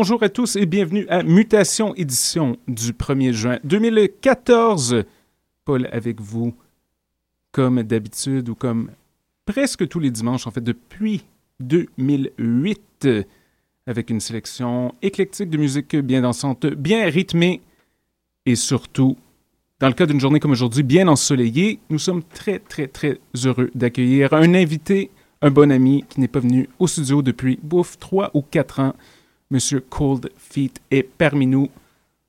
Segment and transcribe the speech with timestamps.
[0.00, 5.02] Bonjour à tous et bienvenue à Mutation édition du 1er juin 2014.
[5.64, 6.54] Paul avec vous,
[7.50, 8.92] comme d'habitude ou comme
[9.44, 11.24] presque tous les dimanches, en fait, depuis
[11.58, 13.08] 2008,
[13.88, 17.60] avec une sélection éclectique de musique bien dansante, bien rythmée
[18.46, 19.16] et surtout,
[19.80, 21.80] dans le cas d'une journée comme aujourd'hui, bien ensoleillée.
[21.90, 25.10] Nous sommes très, très, très heureux d'accueillir un invité
[25.40, 28.94] un bon ami qui n'est pas venu au studio depuis, bouf, trois ou quatre ans.
[29.50, 31.70] Monsieur Cold Feet est parmi nous,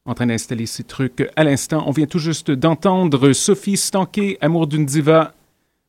[0.05, 1.29] en train d'installer ses trucs.
[1.35, 5.33] À l'instant, on vient tout juste d'entendre Sophie Stanquet, Amour d'une diva,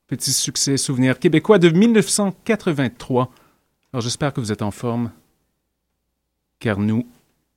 [0.09, 3.31] petit succès souvenir québécois de 1983.
[3.93, 5.13] Alors j'espère que vous êtes en forme,
[6.59, 7.07] car nous,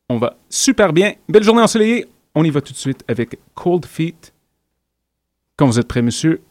[0.08, 1.14] on va super bien.
[1.28, 2.08] Belle journée ensoleillée.
[2.36, 4.34] On y va tout de suite avec Cold Feet.
[5.56, 6.42] Quand vous êtes prêts, monsieur.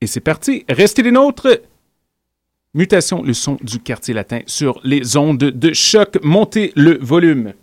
[0.00, 0.64] Et c'est parti.
[0.68, 1.60] Restez les nôtres.
[2.76, 6.18] Mutation, le son du quartier latin sur les ondes de choc.
[6.22, 7.54] Montez le volume.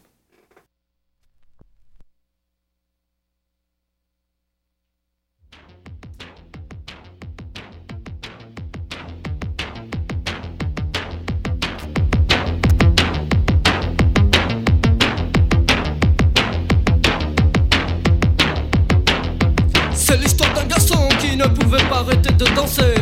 [19.94, 22.96] C'est l'histoire d'un garçon qui ne pouvait pas arrêter de danser.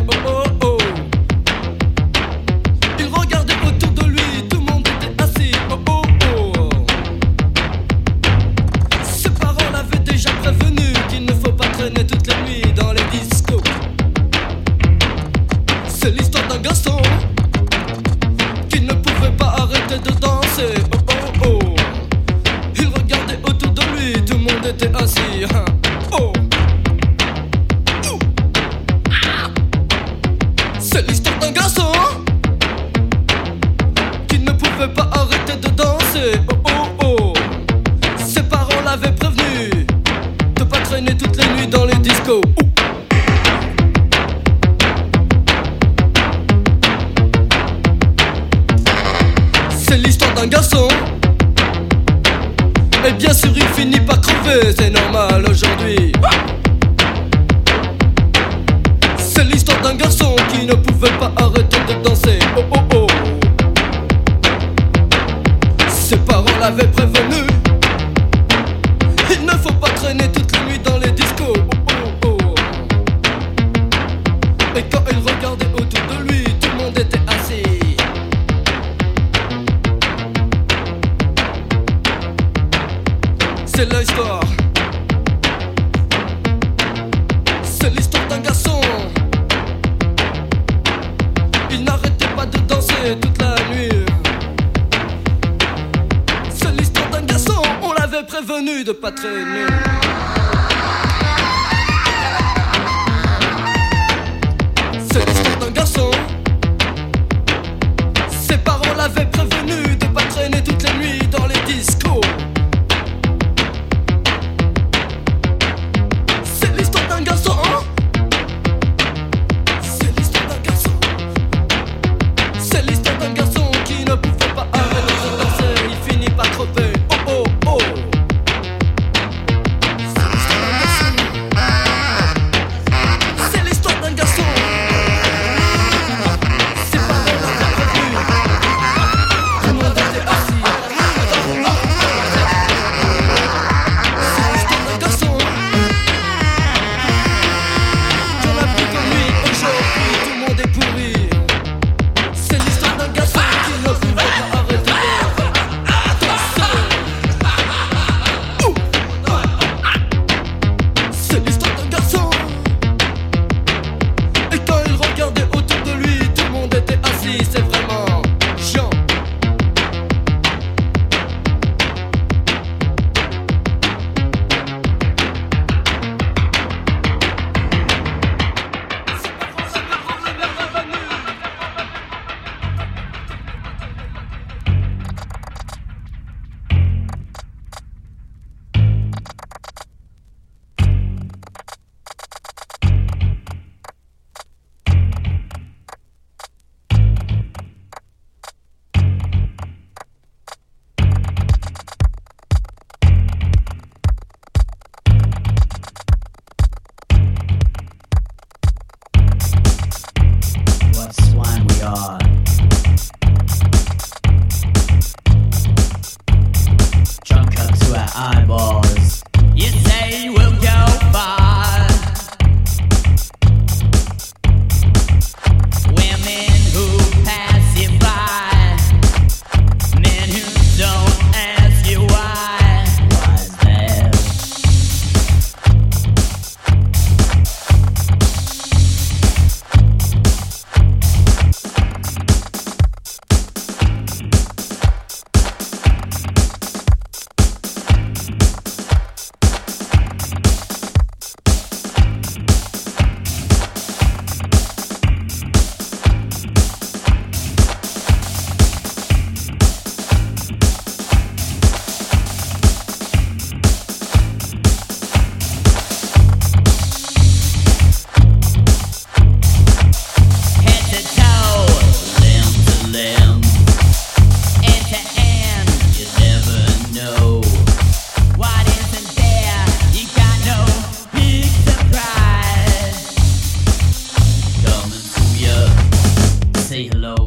[54.61, 54.90] Cause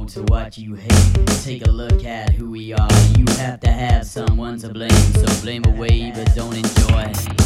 [0.09, 1.27] to what you hate.
[1.45, 2.93] Take a look at who we are.
[3.17, 7.44] You have to have someone to blame, so blame away, but don't enjoy.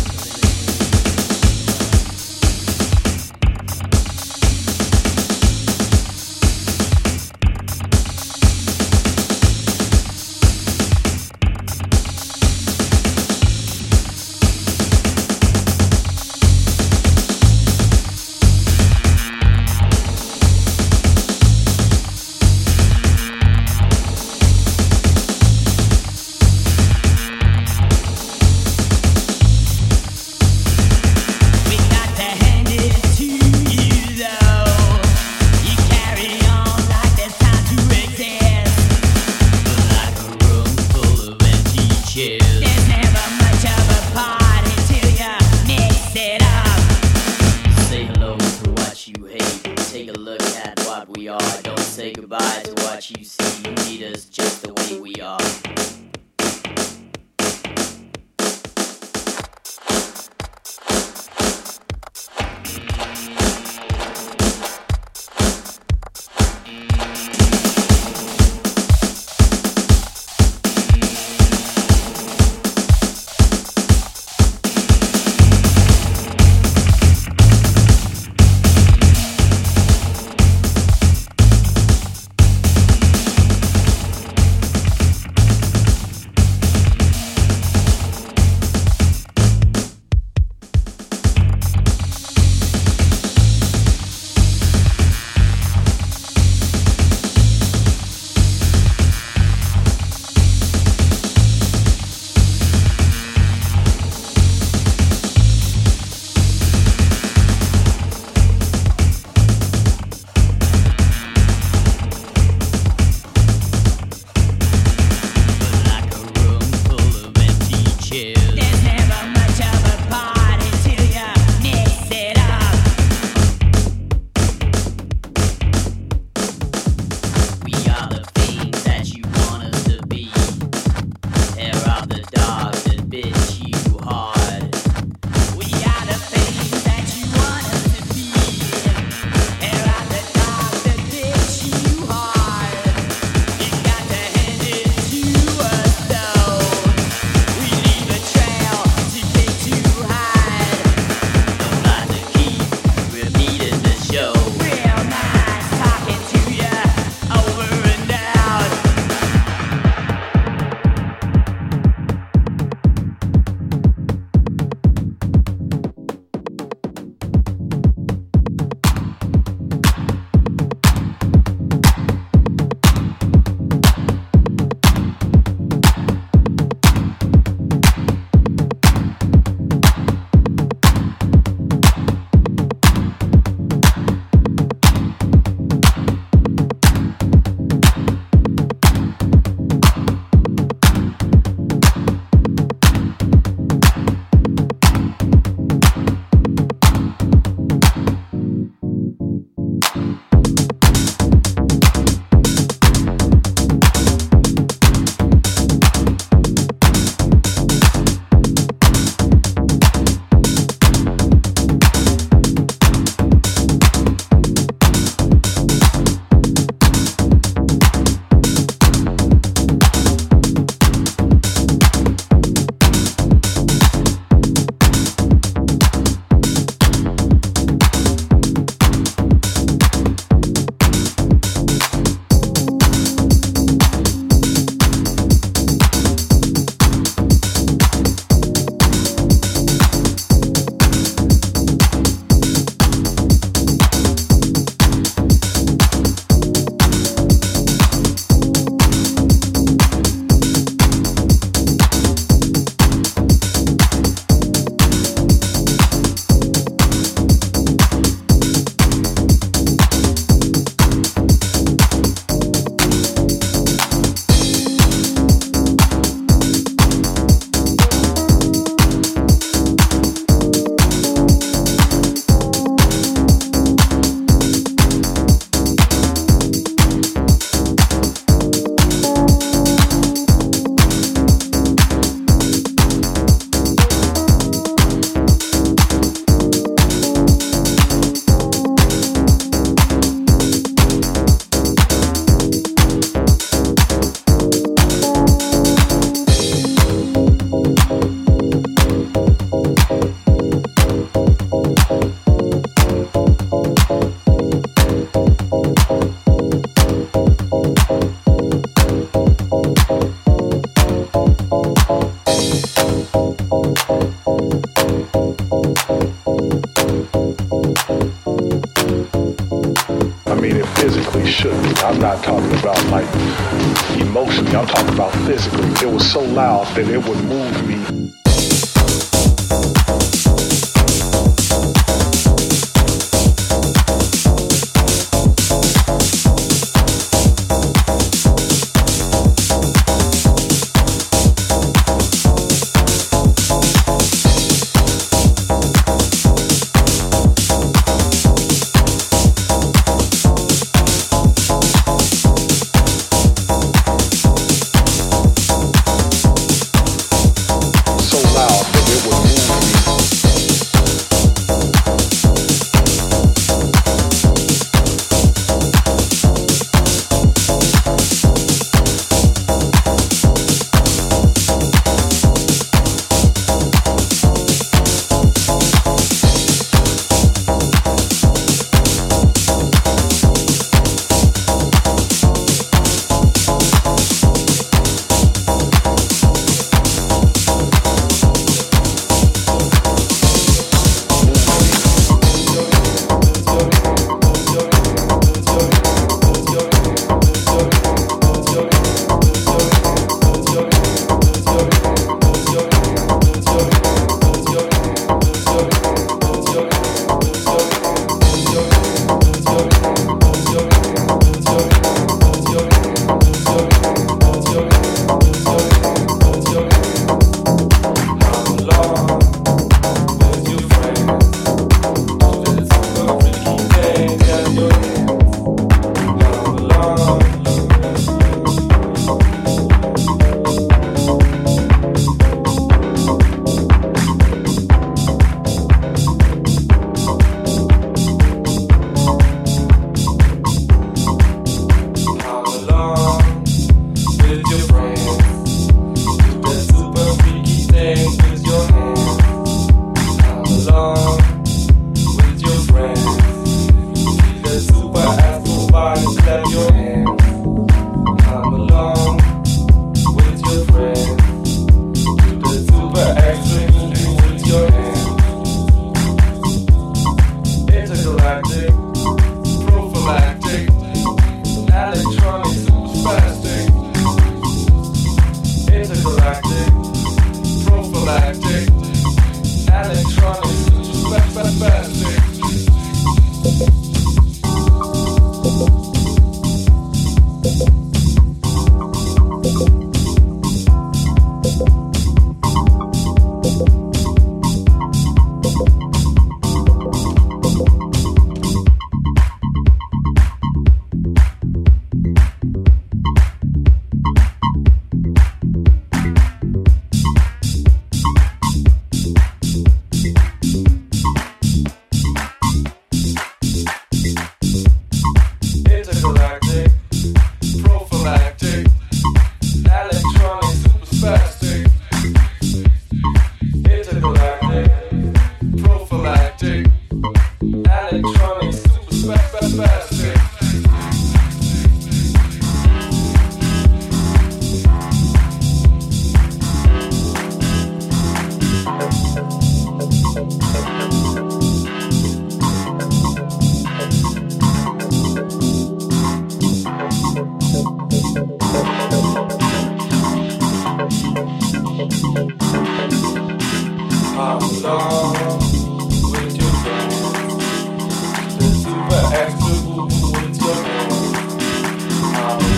[326.85, 327.38] something, it would.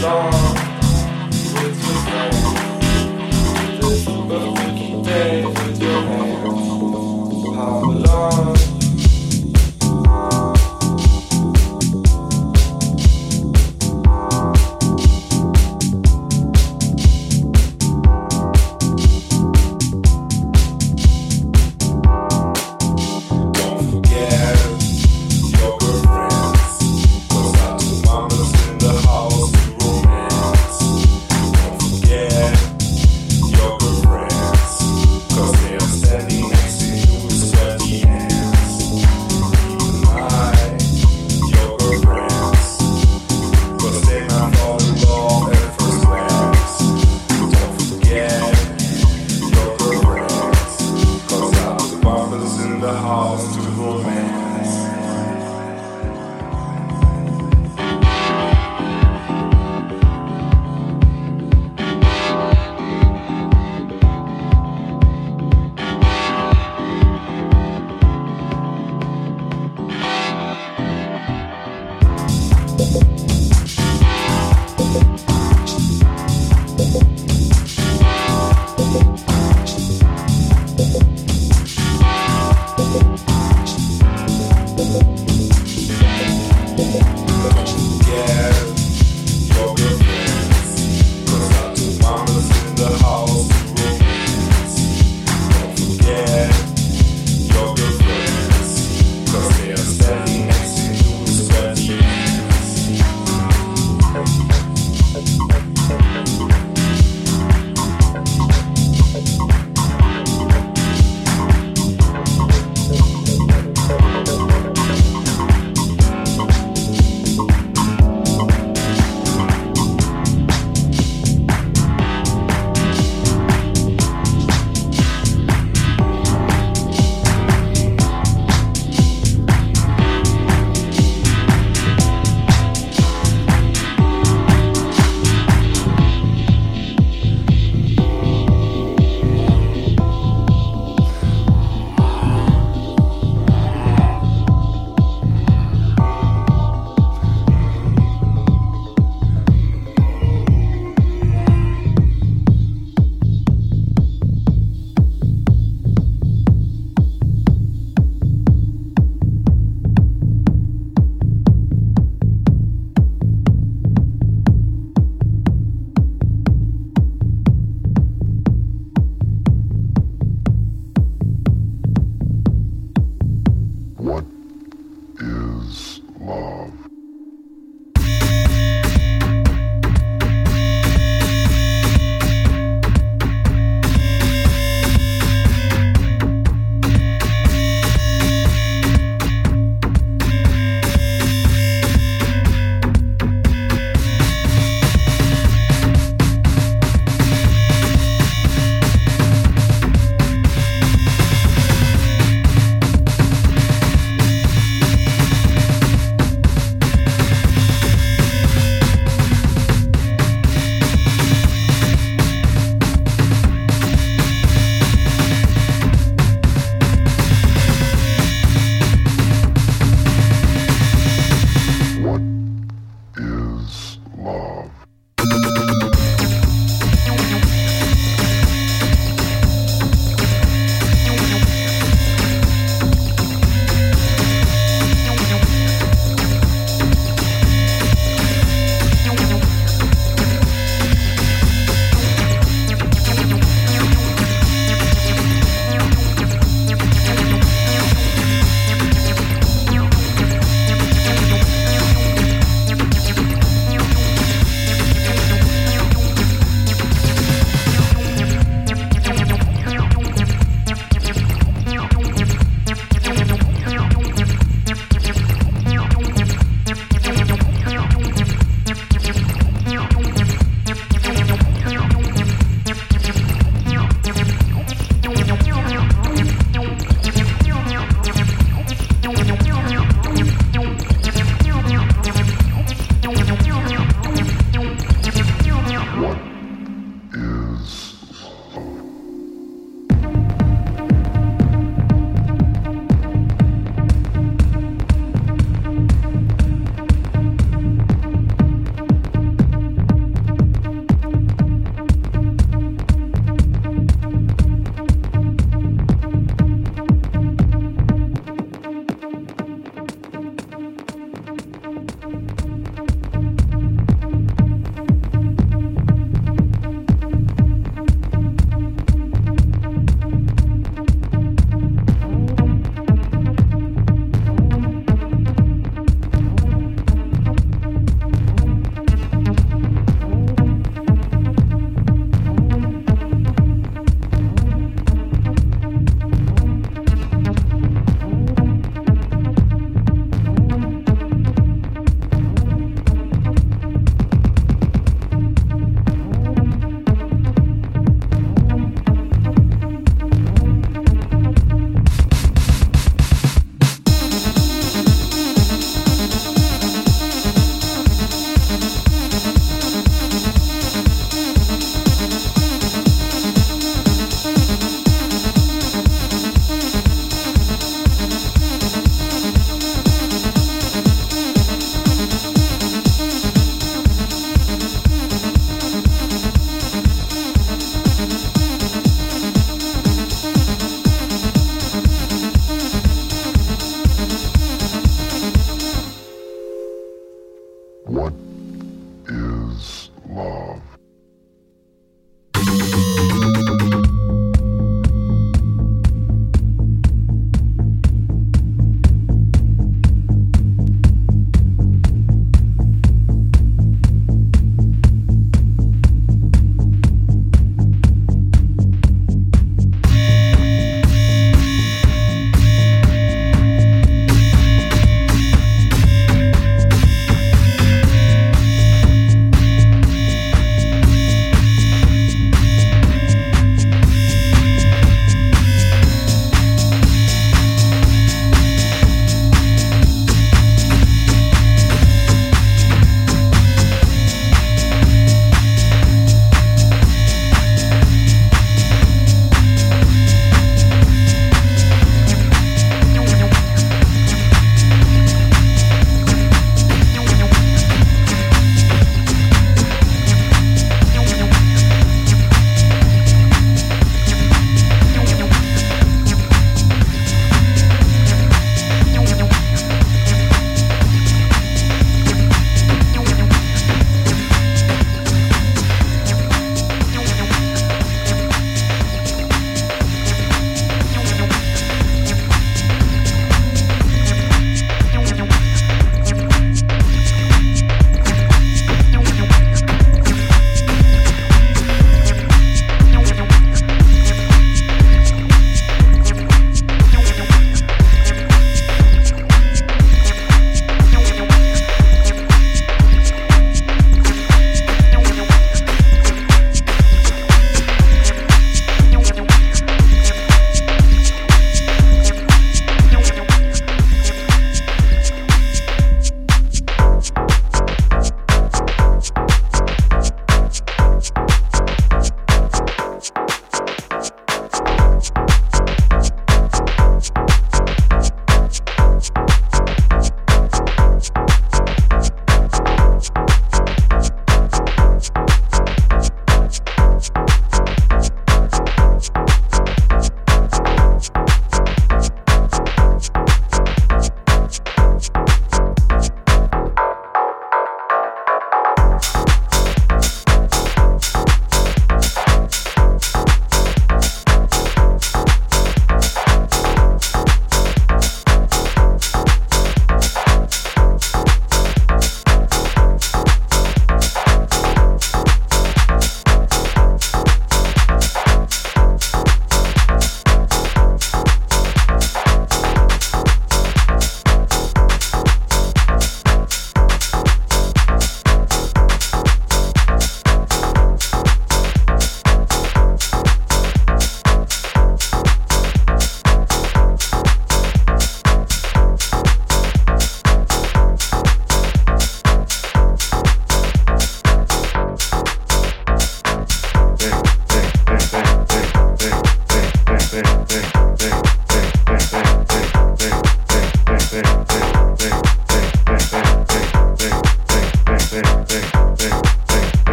[0.00, 0.49] song.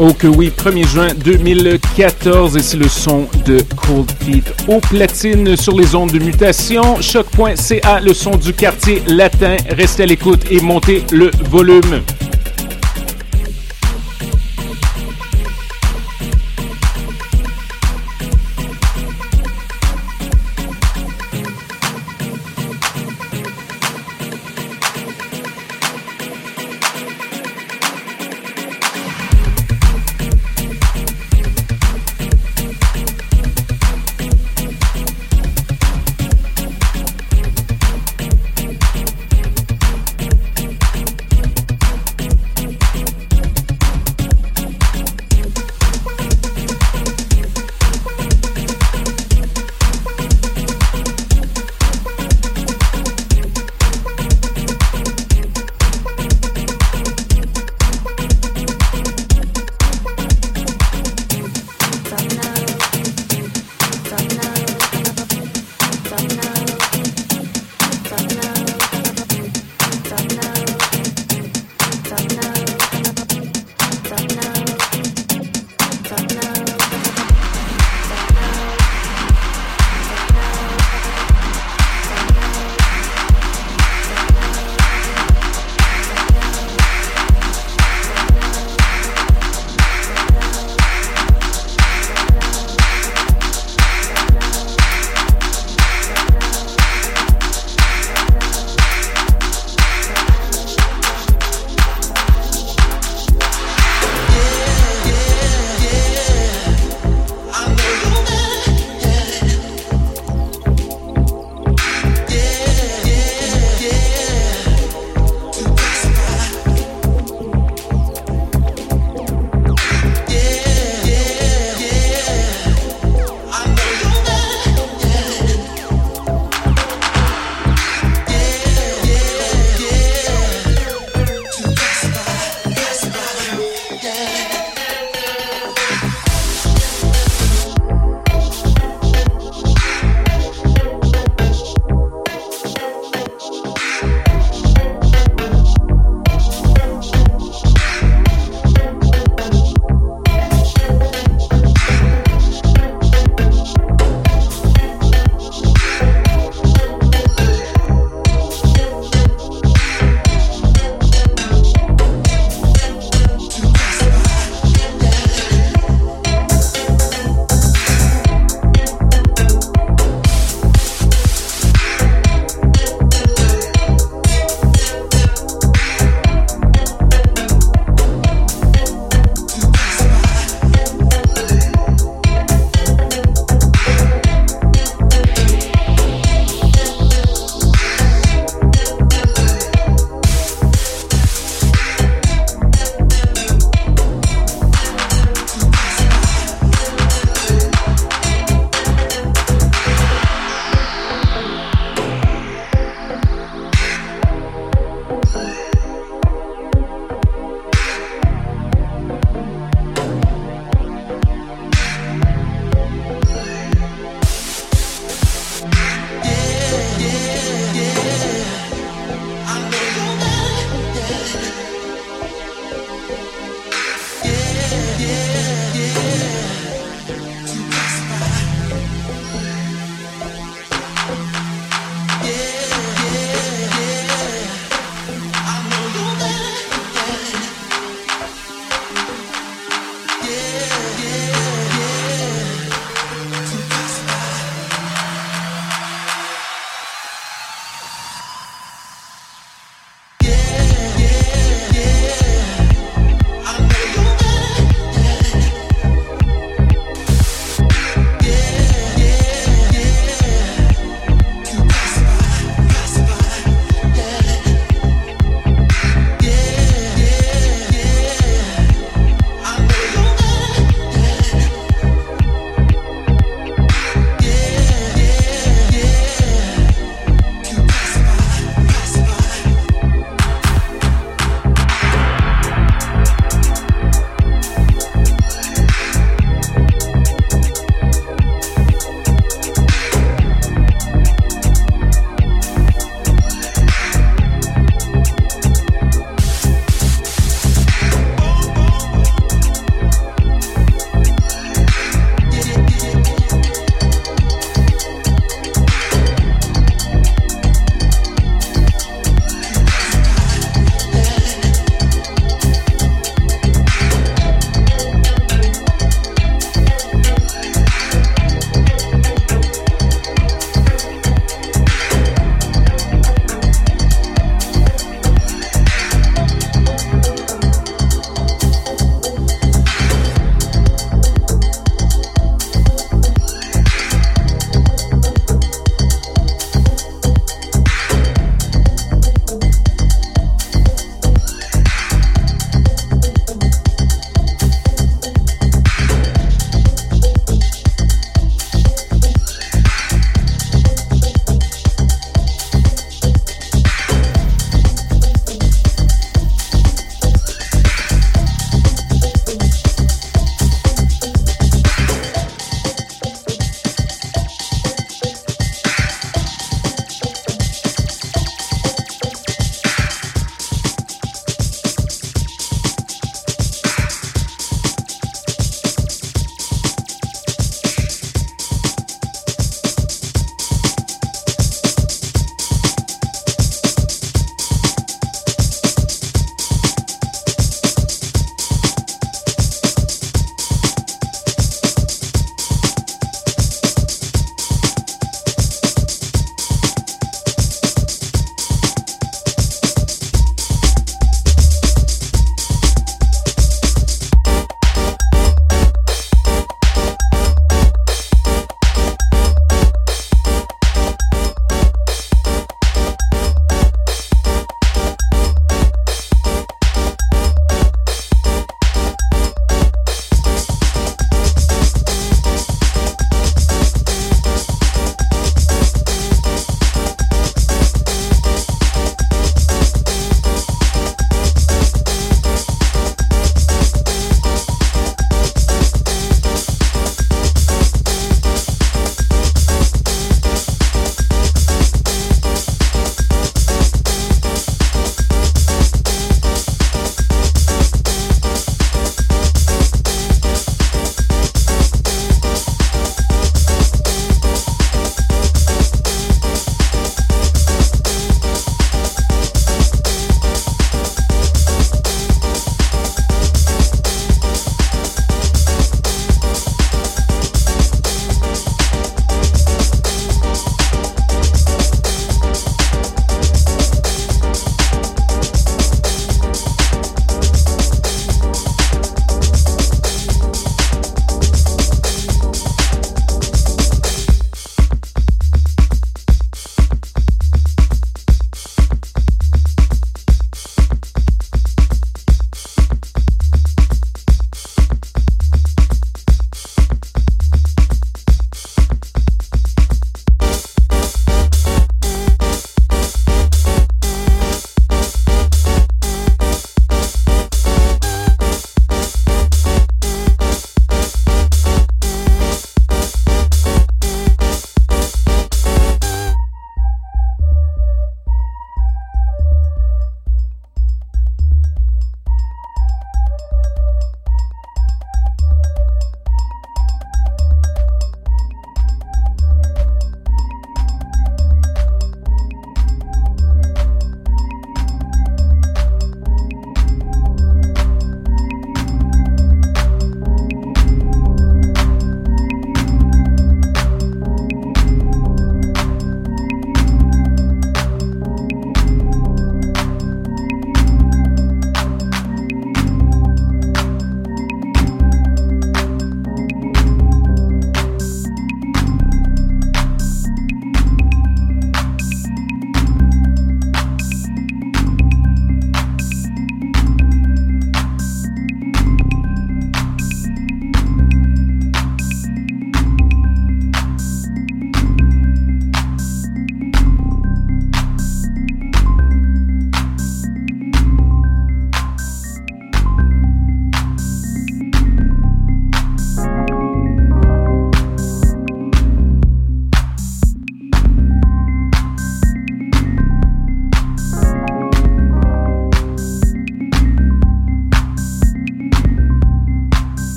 [0.00, 5.56] Oh que oui, 1er juin 2014, et c'est le son de Cold Feet au platine
[5.56, 7.00] sur les ondes de mutation.
[7.00, 9.56] Choc.ca, le son du quartier latin.
[9.68, 12.02] Restez à l'écoute et montez le volume.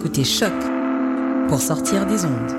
[0.00, 0.52] Écoutez Choc
[1.48, 2.49] pour sortir des ondes.